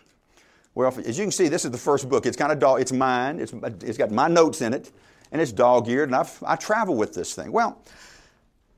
Well, 0.73 0.91
as 1.05 1.19
you 1.19 1.23
can 1.23 1.31
see, 1.31 1.49
this 1.49 1.65
is 1.65 1.71
the 1.71 1.77
first 1.77 2.09
book. 2.09 2.25
It's 2.25 2.35
kind 2.35 2.51
of 2.51 2.57
dog. 2.57 2.81
It's 2.81 2.91
mine. 2.91 3.39
It's, 3.39 3.53
it's 3.83 3.99
got 3.99 4.09
my 4.09 4.27
notes 4.27 4.61
in 4.61 4.73
it, 4.73 4.91
and 5.31 5.39
it's 5.39 5.51
dog-eared, 5.51 6.09
and 6.09 6.15
I've, 6.15 6.43
I 6.43 6.55
travel 6.55 6.95
with 6.95 7.13
this 7.13 7.35
thing. 7.35 7.51
Well, 7.51 7.83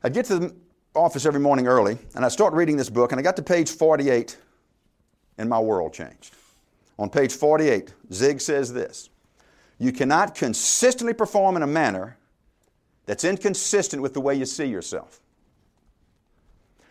I 0.03 0.09
get 0.09 0.25
to 0.25 0.39
the 0.39 0.56
office 0.95 1.25
every 1.25 1.39
morning 1.39 1.68
early, 1.68 1.98
and 2.15 2.25
I 2.25 2.30
start 2.30 2.53
reading 2.53 2.75
this 2.75 2.89
book, 2.89 3.12
and 3.12 3.19
I 3.19 3.21
got 3.21 3.36
to 3.36 3.44
page 3.44 3.71
48, 3.71 4.38
and 5.38 5.50
my 5.50 5.59
world 5.59 5.94
changed. 5.94 6.36
On 6.98 7.09
page 7.09 7.33
48, 7.33 7.94
Zig 8.12 8.42
says 8.42 8.74
this 8.74 9.09
You 9.77 9.91
cannot 9.91 10.36
consistently 10.36 11.13
perform 11.13 11.55
in 11.55 11.63
a 11.63 11.67
manner 11.67 12.17
that's 13.05 13.24
inconsistent 13.24 14.01
with 14.01 14.13
the 14.13 14.22
way 14.22 14.36
you 14.36 14.46
see 14.46 14.65
yourself. 14.65 15.20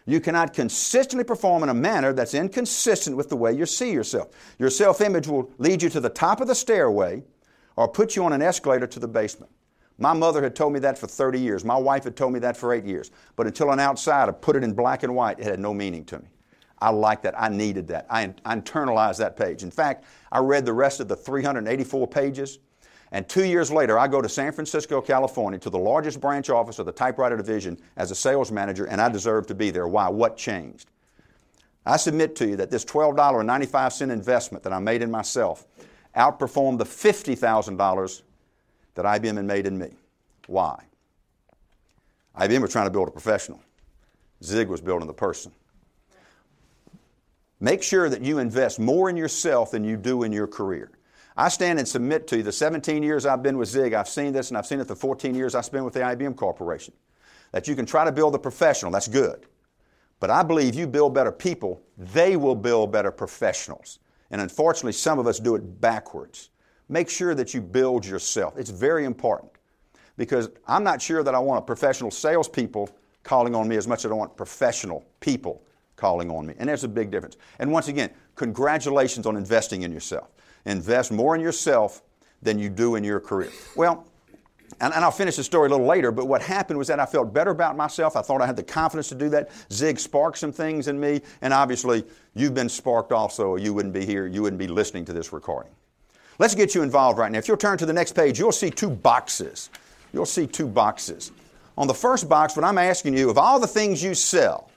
You 0.06 0.20
cannot 0.20 0.54
consistently 0.54 1.24
perform 1.24 1.62
in 1.62 1.68
a 1.68 1.74
manner 1.74 2.12
that's 2.12 2.34
inconsistent 2.34 3.16
with 3.16 3.28
the 3.28 3.36
way 3.36 3.52
you 3.52 3.66
see 3.66 3.92
yourself. 3.92 4.28
Your 4.58 4.70
self 4.70 5.00
image 5.00 5.28
will 5.28 5.50
lead 5.58 5.82
you 5.82 5.90
to 5.90 6.00
the 6.00 6.08
top 6.08 6.40
of 6.40 6.48
the 6.48 6.54
stairway 6.54 7.22
or 7.76 7.88
put 7.88 8.16
you 8.16 8.24
on 8.24 8.32
an 8.32 8.42
escalator 8.42 8.86
to 8.86 8.98
the 8.98 9.08
basement. 9.08 9.52
My 10.00 10.14
mother 10.14 10.42
had 10.42 10.56
told 10.56 10.72
me 10.72 10.80
that 10.80 10.96
for 10.96 11.06
30 11.06 11.38
years. 11.38 11.62
My 11.62 11.76
wife 11.76 12.04
had 12.04 12.16
told 12.16 12.32
me 12.32 12.38
that 12.40 12.56
for 12.56 12.72
eight 12.72 12.86
years. 12.86 13.10
But 13.36 13.46
until 13.46 13.70
an 13.70 13.78
outsider 13.78 14.32
put 14.32 14.56
it 14.56 14.64
in 14.64 14.72
black 14.72 15.02
and 15.02 15.14
white, 15.14 15.38
it 15.38 15.44
had 15.44 15.60
no 15.60 15.74
meaning 15.74 16.04
to 16.06 16.18
me. 16.18 16.24
I 16.78 16.88
liked 16.88 17.22
that. 17.24 17.34
I 17.38 17.50
needed 17.50 17.86
that. 17.88 18.06
I, 18.08 18.32
I 18.46 18.56
internalized 18.56 19.18
that 19.18 19.36
page. 19.36 19.62
In 19.62 19.70
fact, 19.70 20.04
I 20.32 20.38
read 20.38 20.64
the 20.64 20.72
rest 20.72 21.00
of 21.00 21.08
the 21.08 21.16
384 21.16 22.08
pages. 22.08 22.58
And 23.12 23.28
two 23.28 23.44
years 23.44 23.70
later, 23.70 23.98
I 23.98 24.08
go 24.08 24.22
to 24.22 24.28
San 24.28 24.52
Francisco, 24.52 25.02
California, 25.02 25.58
to 25.58 25.68
the 25.68 25.78
largest 25.78 26.18
branch 26.18 26.48
office 26.48 26.78
of 26.78 26.86
the 26.86 26.92
typewriter 26.92 27.36
division 27.36 27.78
as 27.98 28.10
a 28.10 28.14
sales 28.14 28.50
manager, 28.50 28.86
and 28.86 29.02
I 29.02 29.10
deserve 29.10 29.46
to 29.48 29.54
be 29.54 29.70
there. 29.70 29.86
Why? 29.86 30.08
What 30.08 30.38
changed? 30.38 30.90
I 31.84 31.98
submit 31.98 32.36
to 32.36 32.46
you 32.46 32.56
that 32.56 32.70
this 32.70 32.86
$12.95 32.86 34.10
investment 34.10 34.64
that 34.64 34.72
I 34.72 34.78
made 34.78 35.02
in 35.02 35.10
myself 35.10 35.66
outperformed 36.16 36.78
the 36.78 36.84
$50,000 36.84 38.22
that 38.94 39.04
IBM 39.04 39.36
had 39.36 39.44
made 39.44 39.66
in 39.66 39.78
me. 39.78 39.90
Why? 40.46 40.82
IBM 42.38 42.62
was 42.62 42.72
trying 42.72 42.86
to 42.86 42.90
build 42.90 43.08
a 43.08 43.10
professional. 43.12 43.60
Zig 44.42 44.68
was 44.68 44.80
building 44.80 45.06
the 45.06 45.14
person. 45.14 45.52
Make 47.60 47.82
sure 47.82 48.08
that 48.08 48.22
you 48.22 48.38
invest 48.38 48.80
more 48.80 49.10
in 49.10 49.16
yourself 49.16 49.70
than 49.70 49.84
you 49.84 49.96
do 49.96 50.22
in 50.22 50.32
your 50.32 50.46
career. 50.46 50.90
I 51.36 51.48
stand 51.48 51.78
and 51.78 51.86
submit 51.86 52.26
to 52.28 52.38
you 52.38 52.42
the 52.42 52.52
17 52.52 53.02
years 53.02 53.26
I've 53.26 53.42
been 53.42 53.58
with 53.58 53.68
Zig, 53.68 53.92
I've 53.92 54.08
seen 54.08 54.32
this, 54.32 54.48
and 54.48 54.58
I've 54.58 54.66
seen 54.66 54.80
it 54.80 54.88
the 54.88 54.96
14 54.96 55.34
years 55.34 55.54
I 55.54 55.60
spent 55.60 55.84
with 55.84 55.94
the 55.94 56.00
IBM 56.00 56.36
Corporation. 56.36 56.94
That 57.52 57.68
you 57.68 57.76
can 57.76 57.86
try 57.86 58.04
to 58.04 58.12
build 58.12 58.34
a 58.34 58.38
professional, 58.38 58.90
that's 58.90 59.08
good. 59.08 59.46
But 60.20 60.30
I 60.30 60.42
believe 60.42 60.74
you 60.74 60.86
build 60.86 61.14
better 61.14 61.32
people, 61.32 61.82
they 61.96 62.36
will 62.36 62.54
build 62.54 62.92
better 62.92 63.10
professionals. 63.10 63.98
And 64.30 64.40
unfortunately, 64.40 64.92
some 64.92 65.18
of 65.18 65.26
us 65.26 65.38
do 65.40 65.54
it 65.54 65.80
backwards 65.80 66.50
make 66.90 67.08
sure 67.08 67.34
that 67.34 67.54
you 67.54 67.62
build 67.62 68.04
yourself. 68.04 68.58
It's 68.58 68.70
very 68.70 69.04
important 69.04 69.52
because 70.18 70.50
I'm 70.66 70.84
not 70.84 71.00
sure 71.00 71.22
that 71.22 71.34
I 71.34 71.38
want 71.38 71.60
a 71.60 71.64
professional 71.64 72.10
salespeople 72.10 72.90
calling 73.22 73.54
on 73.54 73.68
me 73.68 73.76
as 73.76 73.86
much 73.86 74.04
as 74.04 74.10
I 74.10 74.14
want 74.14 74.36
professional 74.36 75.06
people 75.20 75.62
calling 75.96 76.30
on 76.30 76.46
me. 76.46 76.54
And 76.58 76.68
there's 76.68 76.84
a 76.84 76.88
big 76.88 77.10
difference. 77.10 77.36
And 77.58 77.70
once 77.70 77.88
again, 77.88 78.10
congratulations 78.34 79.26
on 79.26 79.36
investing 79.36 79.82
in 79.82 79.92
yourself. 79.92 80.28
Invest 80.66 81.12
more 81.12 81.34
in 81.34 81.40
yourself 81.40 82.02
than 82.42 82.58
you 82.58 82.68
do 82.68 82.96
in 82.96 83.04
your 83.04 83.20
career. 83.20 83.50
Well, 83.76 84.06
and, 84.80 84.94
and, 84.94 85.04
I'll 85.04 85.10
finish 85.10 85.36
the 85.36 85.44
story 85.44 85.68
a 85.68 85.70
little 85.70 85.86
later, 85.86 86.10
but 86.12 86.26
what 86.26 86.40
happened 86.42 86.78
was 86.78 86.88
that 86.88 87.00
I 87.00 87.06
felt 87.06 87.34
better 87.34 87.50
about 87.50 87.76
myself. 87.76 88.16
I 88.16 88.22
thought 88.22 88.40
I 88.40 88.46
had 88.46 88.56
the 88.56 88.62
confidence 88.62 89.08
to 89.08 89.14
do 89.14 89.28
that. 89.30 89.50
Zig 89.72 89.98
sparked 89.98 90.38
some 90.38 90.52
things 90.52 90.88
in 90.88 90.98
me, 90.98 91.22
and 91.42 91.52
obviously, 91.52 92.04
you've 92.34 92.54
been 92.54 92.68
sparked 92.68 93.12
also, 93.12 93.48
or 93.48 93.58
you 93.58 93.74
wouldn't 93.74 93.92
be 93.92 94.06
here, 94.06 94.26
you 94.26 94.42
wouldn't 94.42 94.60
be 94.60 94.68
listening 94.68 95.04
to 95.06 95.12
this 95.12 95.32
recording. 95.32 95.72
Let's 96.40 96.54
get 96.54 96.74
you 96.74 96.82
involved 96.82 97.18
right 97.18 97.30
now. 97.30 97.36
If 97.36 97.48
you'll 97.48 97.58
turn 97.58 97.76
to 97.76 97.84
the 97.84 97.92
next 97.92 98.12
page, 98.12 98.38
you'll 98.38 98.50
see 98.50 98.70
two 98.70 98.88
boxes. 98.88 99.68
You'll 100.10 100.24
see 100.24 100.46
two 100.46 100.66
boxes. 100.66 101.32
On 101.76 101.86
the 101.86 101.92
first 101.92 102.30
box, 102.30 102.56
what 102.56 102.64
I'm 102.64 102.78
asking 102.78 103.14
you, 103.14 103.28
of 103.28 103.36
all 103.36 103.60
the 103.60 103.66
things 103.66 104.02
you 104.02 104.14
sell, 104.14 104.70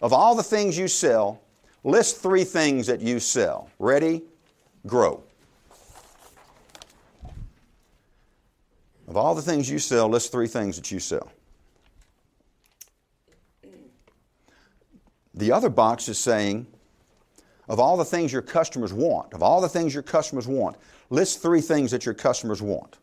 of 0.00 0.14
all 0.14 0.34
the 0.34 0.42
things 0.42 0.78
you 0.78 0.88
sell, 0.88 1.42
list 1.84 2.22
three 2.22 2.44
things 2.44 2.86
that 2.86 3.02
you 3.02 3.20
sell. 3.20 3.68
Ready? 3.78 4.22
Grow. 4.86 5.22
Of 9.06 9.18
all 9.18 9.34
the 9.34 9.42
things 9.42 9.68
you 9.68 9.78
sell, 9.78 10.08
list 10.08 10.32
three 10.32 10.48
things 10.48 10.76
that 10.76 10.90
you 10.90 10.98
sell. 10.98 11.30
The 15.34 15.52
other 15.52 15.68
box 15.68 16.08
is 16.08 16.18
saying, 16.18 16.66
of 17.68 17.80
all 17.80 17.96
the 17.96 18.04
things 18.04 18.32
your 18.32 18.42
customers 18.42 18.92
want, 18.92 19.32
of 19.34 19.42
all 19.42 19.60
the 19.60 19.68
things 19.68 19.92
your 19.92 20.02
customers 20.02 20.46
want, 20.46 20.76
list 21.10 21.42
three 21.42 21.60
things 21.60 21.90
that 21.90 22.04
your 22.04 22.14
customers 22.14 22.62
want. 22.62 22.98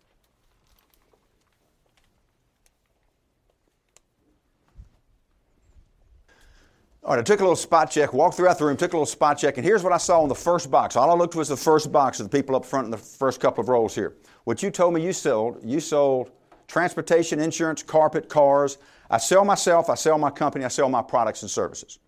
All 7.06 7.10
right, 7.10 7.20
I 7.20 7.24
took 7.24 7.42
a 7.42 7.44
little 7.44 7.58
spot 7.58 7.92
check, 7.92 8.14
walked 8.14 8.38
throughout 8.38 8.58
the 8.58 8.64
room, 8.64 8.78
took 8.78 8.94
a 8.94 8.96
little 8.96 9.06
spot 9.06 9.38
check, 9.38 9.58
and 9.58 9.66
here's 9.66 9.84
what 9.84 9.92
I 9.92 9.98
saw 9.98 10.24
in 10.24 10.30
the 10.30 10.36
first 10.36 10.72
box. 10.72 10.96
All 10.96 11.12
I 11.12 11.14
looked 11.14 11.36
was 11.36 11.50
the 11.50 11.58
first 11.58 11.92
box 11.92 12.22
of 12.22 12.30
the 12.30 12.38
people 12.38 12.56
up 12.56 12.64
front 12.64 12.86
in 12.86 12.92
the 12.92 12.98
first 12.98 13.42
couple 13.42 13.62
of 13.62 13.68
rows 13.68 13.94
here. 13.94 14.16
What 14.46 14.64
you 14.64 14.72
told 14.72 14.94
me 14.94 15.04
you 15.04 15.12
sold, 15.12 15.60
you 15.66 15.82
sold 15.82 16.32
transportation, 16.68 17.42
insurance, 17.42 17.84
carpet, 17.84 18.30
cars. 18.30 18.78
I 19.10 19.18
sell 19.18 19.44
myself, 19.44 19.90
I 19.90 19.96
sell 19.96 20.18
my 20.18 20.30
company, 20.30 20.64
I 20.64 20.70
sell 20.70 20.88
my 20.88 21.02
products 21.02 21.42
and 21.42 21.52
services. 21.52 22.00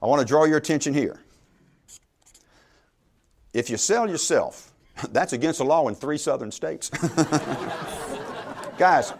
I 0.00 0.06
want 0.06 0.20
to 0.20 0.26
draw 0.26 0.44
your 0.44 0.58
attention 0.58 0.94
here. 0.94 1.20
If 3.56 3.70
you 3.70 3.78
sell 3.78 4.06
yourself, 4.06 4.74
that's 5.12 5.32
against 5.32 5.58
the 5.58 5.64
law 5.64 5.88
in 5.88 5.94
three 5.94 6.18
southern 6.18 6.50
states. 6.50 6.90
Guys, 8.78 9.14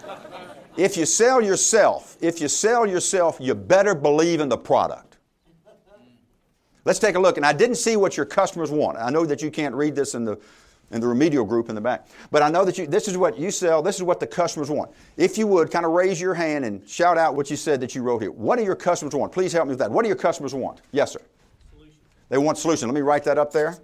if 0.77 0.99
you 0.99 1.07
sell 1.07 1.41
yourself, 1.41 2.19
if 2.21 2.39
you 2.39 2.49
sell 2.49 2.87
yourself, 2.87 3.39
you 3.41 3.55
better 3.55 3.95
believe 3.95 4.41
in 4.41 4.51
the 4.51 4.59
product. 4.59 5.17
Let's 6.85 6.99
take 6.99 7.15
a 7.15 7.19
look. 7.19 7.39
And 7.39 7.47
I 7.47 7.55
didn't 7.55 7.77
see 7.77 7.97
what 7.97 8.19
your 8.19 8.27
customers 8.27 8.71
want. 8.71 8.99
I 8.99 9.09
know 9.09 9.25
that 9.25 9.41
you 9.41 9.51
can't 9.51 9.75
read 9.75 9.97
this 9.97 10.15
in 10.15 10.25
the, 10.25 10.39
in 10.91 11.01
the 11.01 11.09
remedial 11.09 11.47
group 11.47 11.71
in 11.71 11.75
the 11.75 11.81
back. 11.81 12.07
But 12.31 12.43
I 12.43 12.51
know 12.51 12.65
that 12.67 12.77
you, 12.77 12.87
this 12.87 13.09
is 13.09 13.17
what 13.17 13.39
you 13.39 13.51
sell, 13.51 13.81
this 13.81 13.97
is 13.97 14.03
what 14.03 14.21
the 14.21 14.27
customers 14.27 14.69
want. 14.69 14.91
If 15.17 15.39
you 15.39 15.47
would, 15.47 15.71
kind 15.71 15.87
of 15.87 15.93
raise 15.93 16.21
your 16.21 16.35
hand 16.35 16.67
and 16.67 16.87
shout 16.87 17.17
out 17.17 17.35
what 17.35 17.51
you 17.51 17.57
said 17.57 17.81
that 17.81 17.95
you 17.95 18.03
wrote 18.03 18.21
here. 18.21 18.31
What 18.31 18.59
do 18.59 18.65
your 18.65 18.77
customers 18.77 19.15
want? 19.15 19.33
Please 19.33 19.55
help 19.55 19.67
me 19.67 19.71
with 19.71 19.79
that. 19.79 19.91
What 19.91 20.03
do 20.03 20.09
your 20.09 20.17
customers 20.17 20.53
want? 20.55 20.83
Yes, 20.93 21.13
sir. 21.13 21.23
Solution. 21.73 21.97
They 22.29 22.39
want 22.39 22.59
solution. 22.59 22.87
Let 22.87 22.95
me 22.95 23.01
write 23.01 23.25
that 23.25 23.39
up 23.39 23.51
there. 23.51 23.79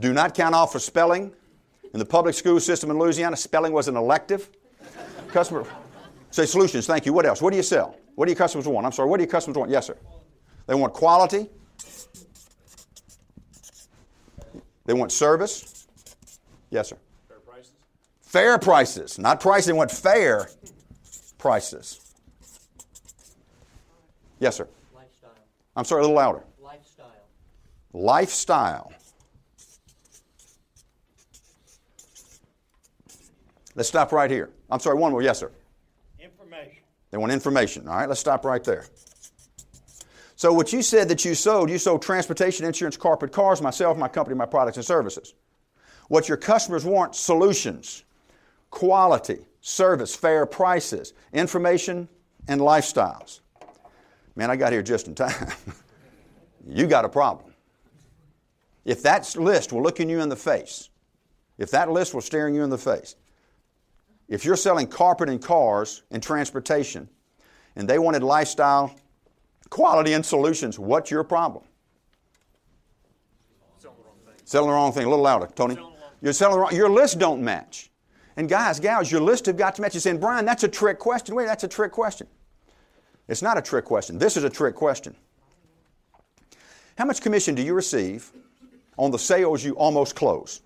Do 0.00 0.12
not 0.12 0.34
count 0.34 0.54
off 0.54 0.72
for 0.72 0.78
spelling. 0.78 1.32
In 1.92 1.98
the 1.98 2.04
public 2.06 2.34
school 2.34 2.60
system 2.60 2.90
in 2.90 2.98
Louisiana, 2.98 3.36
spelling 3.36 3.72
was 3.72 3.88
an 3.88 3.96
elective. 3.96 4.50
Customer, 5.28 5.64
say 6.30 6.46
solutions. 6.46 6.86
Thank 6.86 7.06
you. 7.06 7.12
What 7.12 7.26
else? 7.26 7.40
What 7.40 7.50
do 7.50 7.56
you 7.56 7.62
sell? 7.62 7.96
What 8.14 8.26
do 8.26 8.32
your 8.32 8.38
customers 8.38 8.68
want? 8.68 8.84
I'm 8.84 8.92
sorry. 8.92 9.08
What 9.08 9.16
do 9.16 9.22
your 9.22 9.30
customers 9.30 9.56
want? 9.56 9.70
Yes, 9.70 9.86
sir. 9.86 9.96
They 10.66 10.74
want 10.74 10.92
quality. 10.92 11.48
They 14.84 14.94
want 14.94 15.12
service. 15.12 15.86
Yes, 16.70 16.88
sir. 16.88 16.96
Fair 17.28 17.38
prices. 17.40 17.72
Fair 18.22 18.58
prices. 18.58 19.18
Not 19.18 19.40
prices. 19.40 19.66
They 19.66 19.72
want 19.72 19.90
fair 19.90 20.50
prices. 21.38 22.14
Yes, 24.40 24.56
sir. 24.56 24.68
Lifestyle. 24.94 25.30
I'm 25.76 25.84
sorry, 25.84 26.00
a 26.00 26.02
little 26.02 26.16
louder. 26.16 26.44
Lifestyle. 26.60 27.06
Lifestyle. 27.92 28.92
Let's 33.74 33.88
stop 33.88 34.12
right 34.12 34.30
here. 34.30 34.50
I'm 34.70 34.80
sorry, 34.80 34.98
one 34.98 35.12
more. 35.12 35.22
Yes, 35.22 35.38
sir. 35.38 35.50
Information. 36.18 36.82
They 37.10 37.18
want 37.18 37.32
information. 37.32 37.88
All 37.88 37.96
right, 37.96 38.08
let's 38.08 38.20
stop 38.20 38.44
right 38.44 38.62
there. 38.62 38.86
So, 40.36 40.52
what 40.52 40.72
you 40.72 40.82
said 40.82 41.08
that 41.08 41.24
you 41.24 41.34
sold, 41.34 41.68
you 41.68 41.78
sold 41.78 42.02
transportation, 42.02 42.64
insurance, 42.64 42.96
carpet, 42.96 43.32
cars, 43.32 43.60
myself, 43.60 43.98
my 43.98 44.08
company, 44.08 44.36
my 44.36 44.46
products 44.46 44.76
and 44.76 44.86
services. 44.86 45.34
What 46.08 46.28
your 46.28 46.36
customers 46.36 46.84
want 46.84 47.16
solutions, 47.16 48.04
quality, 48.70 49.38
service, 49.60 50.14
fair 50.14 50.46
prices, 50.46 51.12
information, 51.32 52.08
and 52.46 52.60
lifestyles. 52.60 53.40
Man, 54.36 54.50
I 54.50 54.56
got 54.56 54.72
here 54.72 54.82
just 54.82 55.08
in 55.08 55.14
time. 55.14 55.48
you 56.66 56.86
got 56.86 57.04
a 57.04 57.08
problem. 57.08 57.52
If 58.84 59.02
that 59.02 59.34
list 59.36 59.72
will 59.72 59.82
looking 59.82 60.08
you 60.08 60.20
in 60.20 60.28
the 60.28 60.36
face, 60.36 60.88
if 61.58 61.72
that 61.72 61.90
list 61.90 62.14
was 62.14 62.24
staring 62.24 62.54
you 62.54 62.62
in 62.62 62.70
the 62.70 62.78
face, 62.78 63.16
if 64.28 64.44
you're 64.44 64.56
selling 64.56 64.86
carpet 64.86 65.28
and 65.28 65.42
cars 65.42 66.02
and 66.10 66.22
transportation, 66.22 67.08
and 67.76 67.88
they 67.88 67.98
wanted 67.98 68.22
lifestyle, 68.22 68.94
Quality 69.70 70.14
and 70.14 70.24
solutions. 70.24 70.78
What's 70.78 71.10
your 71.10 71.24
problem? 71.24 71.64
Selling 73.78 73.96
the 73.98 74.04
wrong 74.04 74.16
thing. 74.24 74.34
Selling 74.44 74.68
the 74.68 74.74
wrong 74.74 74.92
thing. 74.92 75.04
A 75.04 75.08
little 75.08 75.24
louder, 75.24 75.48
Tony. 75.54 75.74
Selling 75.74 75.92
You're 76.22 76.32
selling 76.32 76.54
the 76.54 76.60
wrong. 76.60 76.74
Your 76.74 76.88
list 76.88 77.18
don't 77.18 77.42
match. 77.42 77.90
And 78.36 78.48
guys, 78.48 78.80
gals, 78.80 79.10
your 79.10 79.20
list 79.20 79.46
have 79.46 79.56
got 79.56 79.74
to 79.74 79.82
match. 79.82 79.94
You're 79.94 80.00
saying, 80.00 80.20
Bryan, 80.20 80.44
that's 80.44 80.64
a 80.64 80.68
trick 80.68 80.98
question. 80.98 81.34
Wait, 81.34 81.46
that's 81.46 81.64
a 81.64 81.68
trick 81.68 81.92
question. 81.92 82.26
It's 83.26 83.42
not 83.42 83.58
a 83.58 83.62
trick 83.62 83.84
question. 83.84 84.16
This 84.16 84.36
is 84.36 84.44
a 84.44 84.50
trick 84.50 84.74
question. 84.74 85.14
How 86.96 87.04
much 87.04 87.20
commission 87.20 87.54
do 87.54 87.62
you 87.62 87.74
receive 87.74 88.32
on 88.96 89.10
the 89.10 89.18
sales 89.18 89.64
you 89.64 89.74
almost 89.74 90.16
close? 90.16 90.62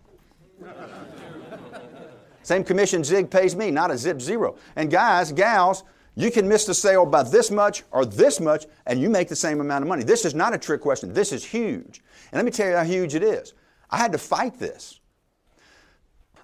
Same 2.42 2.64
commission 2.64 3.04
Zig 3.04 3.30
pays 3.30 3.54
me, 3.54 3.70
not 3.70 3.90
a 3.90 3.98
zip 3.98 4.20
zero. 4.20 4.56
And 4.76 4.90
guys, 4.90 5.32
gals, 5.32 5.84
you 6.14 6.30
can 6.30 6.46
miss 6.46 6.66
the 6.66 6.74
sale 6.74 7.06
by 7.06 7.22
this 7.22 7.50
much 7.50 7.84
or 7.90 8.04
this 8.04 8.40
much, 8.40 8.66
and 8.86 9.00
you 9.00 9.08
make 9.08 9.28
the 9.28 9.36
same 9.36 9.60
amount 9.60 9.82
of 9.82 9.88
money. 9.88 10.04
This 10.04 10.24
is 10.24 10.34
not 10.34 10.52
a 10.52 10.58
trick 10.58 10.80
question. 10.80 11.12
This 11.12 11.32
is 11.32 11.44
huge. 11.44 12.02
And 12.30 12.38
let 12.38 12.44
me 12.44 12.50
tell 12.50 12.68
you 12.68 12.76
how 12.76 12.84
huge 12.84 13.14
it 13.14 13.22
is. 13.22 13.54
I 13.90 13.96
had 13.96 14.12
to 14.12 14.18
fight 14.18 14.58
this. 14.58 15.00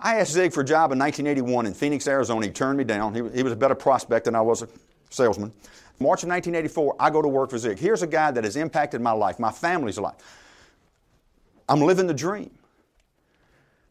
I 0.00 0.20
asked 0.20 0.32
Zig 0.32 0.52
for 0.52 0.60
a 0.60 0.64
job 0.64 0.92
in 0.92 0.98
1981 0.98 1.66
in 1.66 1.74
Phoenix, 1.74 2.06
Arizona. 2.06 2.46
He 2.46 2.52
turned 2.52 2.78
me 2.78 2.84
down. 2.84 3.14
He, 3.14 3.36
he 3.36 3.42
was 3.42 3.52
a 3.52 3.56
better 3.56 3.74
prospect 3.74 4.26
than 4.26 4.34
I 4.34 4.40
was 4.40 4.62
a 4.62 4.68
salesman. 5.10 5.52
March 6.00 6.22
of 6.22 6.28
1984, 6.28 6.96
I 7.00 7.10
go 7.10 7.20
to 7.20 7.28
work 7.28 7.50
for 7.50 7.58
Zig. 7.58 7.78
Here's 7.78 8.02
a 8.02 8.06
guy 8.06 8.30
that 8.30 8.44
has 8.44 8.54
impacted 8.54 9.00
my 9.00 9.10
life, 9.10 9.40
my 9.40 9.50
family's 9.50 9.98
life. 9.98 10.14
I'm 11.68 11.80
living 11.80 12.06
the 12.06 12.14
dream. 12.14 12.50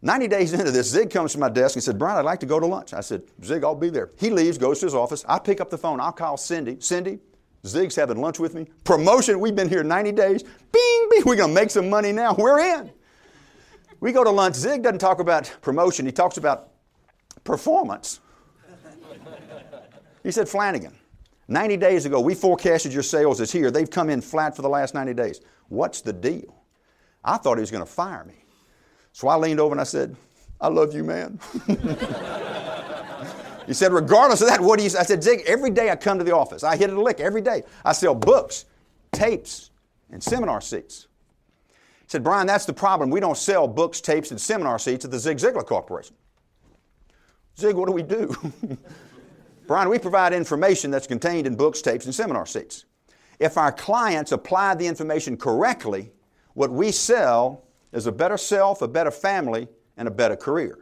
90 0.02 0.28
days 0.28 0.54
into 0.54 0.72
this, 0.72 0.90
Zig 0.90 1.10
comes 1.10 1.32
to 1.34 1.40
my 1.40 1.50
desk 1.50 1.76
and 1.76 1.84
said, 1.84 1.98
Bryan, 1.98 2.20
I'd 2.20 2.26
like 2.26 2.40
to 2.42 2.46
go 2.46 2.60
to 2.60 2.66
lunch. 2.66 2.94
I 2.94 3.02
said, 3.02 3.24
Zig, 3.44 3.64
I'll 3.64 3.76
be 3.76 3.90
there. 3.90 4.12
He 4.18 4.30
leaves, 4.30 4.58
goes 4.58 4.80
to 4.80 4.86
his 4.86 4.96
office. 4.96 5.26
I 5.28 5.40
pick 5.40 5.60
up 5.60 5.70
the 5.70 5.78
phone. 5.78 6.00
I'll 6.00 6.12
call 6.12 6.38
Cindy. 6.38 6.78
Cindy, 6.80 7.20
Zig's 7.66 7.96
having 7.96 8.22
lunch 8.22 8.40
with 8.40 8.54
me. 8.54 8.68
Promotion, 8.84 9.40
we've 9.40 9.56
been 9.56 9.70
here 9.70 9.84
90 9.84 10.12
days. 10.12 10.44
Bing, 10.44 11.08
bing, 11.10 11.24
we're 11.26 11.36
going 11.36 11.50
to 11.50 11.56
make 11.56 11.72
some 11.72 11.90
money 11.90 12.12
now. 12.12 12.36
We're 12.36 12.60
in. 12.60 12.92
We 14.00 14.12
go 14.12 14.24
to 14.24 14.30
lunch. 14.30 14.56
Zig 14.56 14.84
doesn't 14.84 15.00
talk 15.00 15.20
about 15.20 15.52
promotion, 15.62 16.06
he 16.06 16.12
talks 16.12 16.38
about 16.38 16.70
performance. 17.44 18.20
He 20.24 20.32
said, 20.32 20.50
Flanagan, 20.50 20.94
90 21.48 21.78
days 21.78 22.06
ago, 22.06 22.20
we 22.20 22.36
forecasted 22.36 22.94
your 22.94 23.04
sales 23.04 23.40
as 23.40 23.52
here. 23.52 23.72
They've 23.72 23.90
come 23.90 24.10
in 24.10 24.22
flat 24.22 24.56
for 24.56 24.62
the 24.62 24.70
last 24.70 24.94
90 24.94 25.14
days. 25.14 25.42
What's 25.70 26.02
the 26.02 26.12
deal? 26.12 26.64
I 27.24 27.38
thought 27.38 27.58
he 27.58 27.62
was 27.62 27.72
going 27.72 27.86
to 27.86 27.92
fire 27.92 28.26
me. 28.26 28.36
So 29.18 29.28
I 29.30 29.36
leaned 29.36 29.60
over 29.60 29.74
and 29.74 29.82
I 29.82 29.84
said, 29.84 30.16
I 30.62 30.68
love 30.68 30.94
you, 30.94 31.04
man. 31.04 31.40
he 33.66 33.74
said, 33.74 33.92
regardless 33.92 34.42
of 34.42 34.48
that, 34.48 34.62
what 34.62 34.78
do 34.78 34.84
you 34.84 34.92
say? 34.92 35.00
I 35.00 35.04
said, 35.04 35.24
Zig, 35.24 35.42
every 35.48 35.72
day 35.72 35.90
I 35.90 35.96
come 35.96 36.20
to 36.20 36.24
the 36.24 36.36
office. 36.36 36.64
I 36.64 36.78
hit 36.78 36.92
it 36.92 36.96
a 36.96 37.02
lick 37.02 37.20
every 37.20 37.42
day. 37.42 37.64
I 37.84 37.94
sell 37.94 38.14
books, 38.14 38.66
tapes, 39.12 39.72
and 40.12 40.22
seminar 40.22 40.62
seats. 40.62 41.08
He 41.68 42.10
said, 42.10 42.24
Bryan, 42.24 42.46
that's 42.46 42.68
the 42.68 42.74
problem. 42.74 43.10
We 43.10 43.20
don't 43.20 43.36
sell 43.36 43.68
books, 43.68 44.02
tapes, 44.02 44.30
and 44.30 44.40
seminar 44.40 44.78
seats 44.78 45.04
at 45.04 45.10
the 45.10 45.18
Zig 45.18 45.38
Ziglar 45.38 45.66
Corporation. 45.66 46.16
Zig, 47.58 47.76
what 47.76 47.88
do 47.88 47.94
we 47.94 48.04
do? 48.04 48.36
Bryan, 49.66 49.90
we 49.90 49.98
provide 49.98 50.32
information 50.32 50.92
that's 50.92 51.08
contained 51.08 51.48
in 51.48 51.56
books, 51.56 51.82
tapes, 51.82 52.06
and 52.06 52.14
seminar 52.14 52.46
seats. 52.46 52.86
If 53.40 53.58
our 53.58 53.72
clients 53.72 54.32
apply 54.32 54.76
the 54.76 54.86
information 54.86 55.38
correctly, 55.38 56.12
what 56.54 56.70
we 56.70 56.92
sell 56.92 57.64
is 57.92 58.08
a 58.08 58.12
better 58.12 58.38
self, 58.38 58.82
a 58.82 58.88
better 58.88 59.12
family, 59.12 59.68
and 59.96 60.08
a 60.08 60.12
better 60.12 60.36
career. 60.36 60.80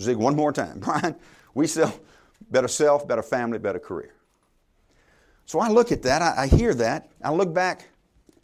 Zig, 0.00 0.16
one 0.16 0.34
more 0.34 0.52
time. 0.52 0.78
Bryan, 0.80 1.16
we 1.54 1.66
sell 1.66 1.94
better 2.50 2.68
self, 2.68 3.06
better 3.06 3.22
family, 3.22 3.58
better 3.58 3.78
career. 3.78 4.14
So 5.46 5.58
I 5.58 5.68
look 5.68 5.92
at 5.92 6.02
that, 6.02 6.22
I, 6.22 6.42
I 6.42 6.46
hear 6.46 6.74
that, 6.74 7.10
I 7.22 7.32
look 7.32 7.52
back 7.52 7.88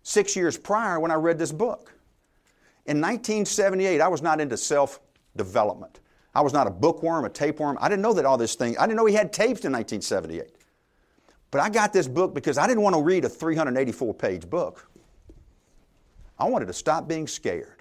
six 0.02 0.36
years 0.36 0.58
prior 0.58 1.00
when 1.00 1.10
I 1.10 1.14
read 1.14 1.38
this 1.38 1.52
book. 1.52 1.92
In 2.86 3.00
1978, 3.00 4.00
I 4.00 4.08
was 4.08 4.22
not 4.22 4.40
into 4.40 4.56
self 4.56 5.00
development. 5.36 6.00
I 6.34 6.40
was 6.42 6.52
not 6.52 6.66
a 6.66 6.70
bookworm, 6.70 7.24
a 7.24 7.30
tapeworm. 7.30 7.78
I 7.80 7.88
didn't 7.88 8.02
know 8.02 8.12
that 8.12 8.24
all 8.24 8.36
this 8.36 8.54
thing, 8.54 8.76
I 8.78 8.86
didn't 8.86 8.96
know 8.96 9.06
he 9.06 9.14
had 9.14 9.32
tapes 9.32 9.64
in 9.64 9.72
1978. 9.72 10.56
But 11.50 11.60
I 11.60 11.70
got 11.70 11.92
this 11.92 12.06
book 12.06 12.34
because 12.34 12.58
I 12.58 12.66
didn't 12.66 12.82
want 12.82 12.94
to 12.94 13.02
read 13.02 13.24
a 13.24 13.28
384 13.28 14.14
page 14.14 14.50
book. 14.50 14.88
I 16.38 16.48
wanted 16.48 16.66
to 16.66 16.72
stop 16.72 17.08
being 17.08 17.26
scared. 17.26 17.76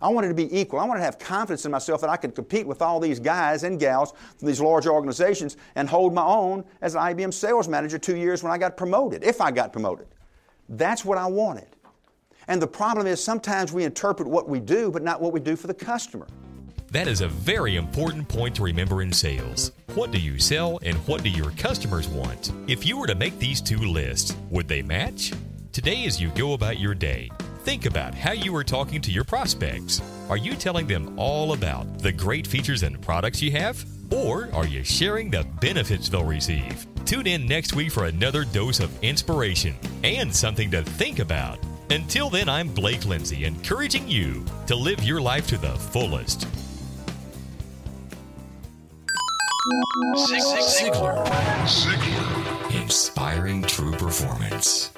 I 0.00 0.08
wanted 0.08 0.28
to 0.28 0.34
be 0.34 0.58
equal. 0.58 0.78
I 0.78 0.84
wanted 0.84 1.00
to 1.00 1.04
have 1.04 1.18
confidence 1.18 1.64
in 1.64 1.72
myself 1.72 2.00
that 2.02 2.10
I 2.10 2.16
could 2.16 2.34
compete 2.34 2.66
with 2.66 2.82
all 2.82 3.00
these 3.00 3.18
guys 3.18 3.64
and 3.64 3.80
gals 3.80 4.12
from 4.36 4.46
these 4.46 4.60
large 4.60 4.86
organizations 4.86 5.56
and 5.74 5.88
hold 5.88 6.14
my 6.14 6.24
own 6.24 6.64
as 6.80 6.94
an 6.94 7.00
IBM 7.00 7.34
sales 7.34 7.68
manager 7.68 7.98
two 7.98 8.16
years 8.16 8.42
when 8.42 8.52
I 8.52 8.58
got 8.58 8.76
promoted, 8.76 9.24
if 9.24 9.40
I 9.40 9.50
got 9.50 9.72
promoted. 9.72 10.06
That's 10.68 11.04
what 11.04 11.18
I 11.18 11.26
wanted. 11.26 11.68
And 12.46 12.62
the 12.62 12.66
problem 12.66 13.06
is 13.06 13.22
sometimes 13.22 13.72
we 13.72 13.84
interpret 13.84 14.28
what 14.28 14.48
we 14.48 14.60
do, 14.60 14.90
but 14.90 15.02
not 15.02 15.20
what 15.20 15.32
we 15.32 15.40
do 15.40 15.56
for 15.56 15.66
the 15.66 15.74
customer. 15.74 16.26
That 16.90 17.06
is 17.06 17.20
a 17.20 17.28
very 17.28 17.76
important 17.76 18.28
point 18.28 18.56
to 18.56 18.62
remember 18.62 19.02
in 19.02 19.12
sales. 19.12 19.72
What 19.94 20.10
do 20.10 20.18
you 20.18 20.38
sell 20.38 20.78
and 20.82 20.96
what 21.06 21.22
do 21.22 21.28
your 21.28 21.50
customers 21.50 22.08
want? 22.08 22.52
If 22.66 22.86
you 22.86 22.96
were 22.96 23.06
to 23.06 23.14
make 23.14 23.38
these 23.38 23.60
two 23.60 23.78
lists, 23.78 24.34
would 24.48 24.68
they 24.68 24.80
match? 24.80 25.32
Today, 25.72 26.06
as 26.06 26.18
you 26.18 26.30
go 26.30 26.54
about 26.54 26.78
your 26.78 26.94
day, 26.94 27.30
think 27.68 27.84
about 27.84 28.14
how 28.14 28.32
you 28.32 28.56
are 28.56 28.64
talking 28.64 28.98
to 28.98 29.12
your 29.12 29.24
prospects. 29.24 30.00
Are 30.30 30.38
you 30.38 30.54
telling 30.54 30.86
them 30.86 31.18
all 31.18 31.52
about 31.52 31.98
the 31.98 32.10
great 32.10 32.46
features 32.46 32.82
and 32.82 32.98
products 33.02 33.42
you 33.42 33.50
have? 33.50 33.84
Or 34.10 34.48
are 34.54 34.66
you 34.66 34.82
sharing 34.82 35.28
the 35.28 35.46
benefits 35.60 36.08
they'll 36.08 36.24
receive? 36.24 36.86
Tune 37.04 37.26
in 37.26 37.46
next 37.46 37.76
week 37.76 37.92
for 37.92 38.06
another 38.06 38.46
dose 38.46 38.80
of 38.80 38.90
inspiration 39.04 39.74
and 40.02 40.34
something 40.34 40.70
to 40.70 40.82
think 40.82 41.18
about. 41.18 41.58
Until 41.90 42.30
then, 42.30 42.48
I'm 42.48 42.72
Blake 42.72 43.04
Lindsay, 43.04 43.44
encouraging 43.44 44.08
you 44.08 44.46
to 44.66 44.74
live 44.74 45.02
your 45.02 45.20
life 45.20 45.46
to 45.48 45.58
the 45.58 45.72
fullest. 45.92 46.48
Ziglar. 50.16 51.26
Ziglar. 51.66 52.82
Inspiring 52.82 53.62
true 53.64 53.92
performance. 53.92 54.90